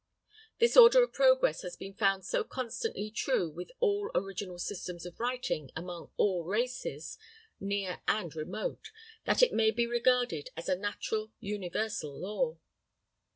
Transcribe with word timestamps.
This 0.57 0.75
order 0.75 1.03
of 1.03 1.13
progress 1.13 1.61
has 1.61 1.75
been 1.75 1.93
found 1.93 2.25
so 2.25 2.43
constantly 2.43 3.11
true 3.11 3.51
with 3.51 3.71
all 3.79 4.09
original 4.15 4.57
systems 4.57 5.05
of 5.05 5.19
writing 5.19 5.69
among 5.75 6.09
all 6.17 6.43
races, 6.43 7.19
near 7.59 8.01
and 8.07 8.35
remote, 8.35 8.89
that 9.25 9.43
it 9.43 9.53
may 9.53 9.69
be 9.69 9.85
regarded 9.85 10.49
as 10.57 10.67
a 10.67 10.75
natural, 10.75 11.31
universal 11.39 12.19
law. 12.19 12.57